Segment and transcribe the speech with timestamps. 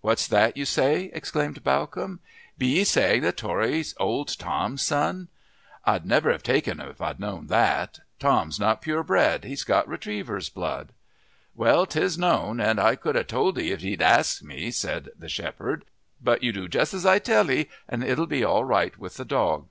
[0.00, 2.18] "What's that you say?" exclaimed Bawcombe.
[2.58, 5.28] "Be you saying that Tory's old Tom's son?
[5.84, 8.00] I'd never have taken him if I'd known that.
[8.18, 10.90] Tom's not pure bred he's got retriever's blood."
[11.54, 15.28] "Well, 'tis known, and I could have told 'ee, if thee'd asked me," said the
[15.28, 15.84] shepherd.
[16.20, 19.24] "But you do just as I tell 'ee, and it'll be all right with the
[19.24, 19.68] dog."